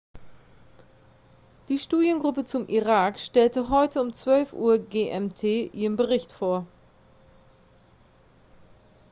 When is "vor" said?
6.31-6.65